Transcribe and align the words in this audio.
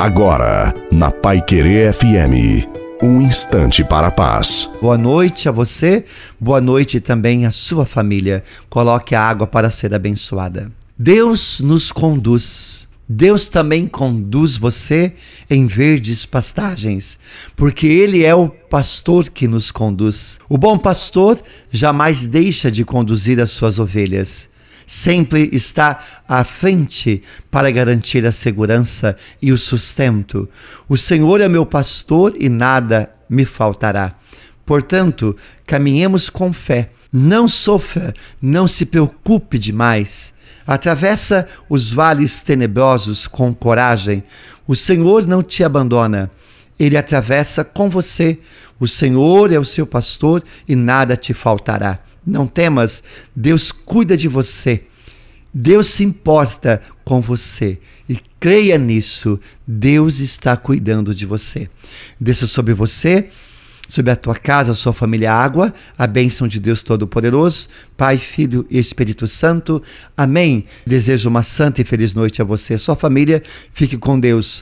Agora, 0.00 0.72
na 0.90 1.10
Pai 1.10 1.42
Querer 1.42 1.92
FM, 1.92 2.66
um 3.02 3.20
instante 3.20 3.84
para 3.84 4.06
a 4.06 4.10
paz. 4.10 4.66
Boa 4.80 4.96
noite 4.96 5.46
a 5.46 5.52
você, 5.52 6.06
boa 6.40 6.58
noite 6.58 7.00
também 7.00 7.44
à 7.44 7.50
sua 7.50 7.84
família. 7.84 8.42
Coloque 8.70 9.14
a 9.14 9.20
água 9.20 9.46
para 9.46 9.68
ser 9.68 9.92
abençoada. 9.92 10.72
Deus 10.98 11.60
nos 11.60 11.92
conduz. 11.92 12.88
Deus 13.06 13.46
também 13.48 13.86
conduz 13.86 14.56
você 14.56 15.12
em 15.50 15.66
verdes 15.66 16.24
pastagens, 16.24 17.18
porque 17.54 17.86
Ele 17.86 18.24
é 18.24 18.34
o 18.34 18.48
pastor 18.48 19.28
que 19.28 19.46
nos 19.46 19.70
conduz. 19.70 20.38
O 20.48 20.56
bom 20.56 20.78
pastor 20.78 21.38
jamais 21.70 22.26
deixa 22.26 22.70
de 22.70 22.86
conduzir 22.86 23.38
as 23.38 23.50
suas 23.50 23.78
ovelhas 23.78 24.49
sempre 24.90 25.48
está 25.52 26.00
à 26.28 26.42
frente 26.42 27.22
para 27.48 27.70
garantir 27.70 28.26
a 28.26 28.32
segurança 28.32 29.16
e 29.40 29.52
o 29.52 29.56
sustento. 29.56 30.48
O 30.88 30.96
Senhor 30.96 31.40
é 31.40 31.48
meu 31.48 31.64
pastor 31.64 32.34
e 32.36 32.48
nada 32.48 33.08
me 33.28 33.44
faltará. 33.44 34.16
Portanto, 34.66 35.36
caminhemos 35.64 36.28
com 36.28 36.52
fé. 36.52 36.90
Não 37.12 37.48
sofra, 37.48 38.12
não 38.42 38.66
se 38.66 38.84
preocupe 38.84 39.60
demais. 39.60 40.34
Atravessa 40.66 41.46
os 41.68 41.92
vales 41.92 42.40
tenebrosos 42.40 43.28
com 43.28 43.54
coragem. 43.54 44.24
O 44.66 44.74
Senhor 44.74 45.24
não 45.24 45.40
te 45.40 45.62
abandona. 45.62 46.28
Ele 46.76 46.96
atravessa 46.96 47.62
com 47.62 47.88
você. 47.88 48.40
O 48.80 48.88
Senhor 48.88 49.52
é 49.52 49.58
o 49.58 49.64
seu 49.64 49.86
pastor 49.86 50.42
e 50.66 50.74
nada 50.74 51.16
te 51.16 51.32
faltará. 51.32 52.00
Não 52.26 52.46
temas, 52.46 53.02
Deus 53.34 53.72
cuida 53.72 54.16
de 54.16 54.28
você. 54.28 54.84
Deus 55.52 55.88
se 55.88 56.04
importa 56.04 56.80
com 57.04 57.20
você 57.20 57.78
e 58.08 58.18
creia 58.38 58.78
nisso. 58.78 59.38
Deus 59.66 60.20
está 60.20 60.56
cuidando 60.56 61.14
de 61.14 61.26
você. 61.26 61.68
Desça 62.20 62.46
sobre 62.46 62.72
você, 62.72 63.30
sobre 63.88 64.12
a 64.12 64.16
tua 64.16 64.36
casa, 64.36 64.72
a 64.72 64.76
sua 64.76 64.92
família, 64.92 65.32
água, 65.32 65.74
a 65.98 66.06
bênção 66.06 66.46
de 66.46 66.60
Deus 66.60 66.82
Todo-Poderoso, 66.82 67.68
Pai, 67.96 68.16
Filho 68.16 68.64
e 68.70 68.78
Espírito 68.78 69.26
Santo. 69.26 69.82
Amém. 70.16 70.64
Desejo 70.86 71.28
uma 71.28 71.42
santa 71.42 71.82
e 71.82 71.84
feliz 71.84 72.14
noite 72.14 72.40
a 72.40 72.44
você 72.44 72.74
e 72.74 72.76
a 72.76 72.78
sua 72.78 72.94
família. 72.94 73.42
Fique 73.74 73.98
com 73.98 74.18
Deus. 74.18 74.58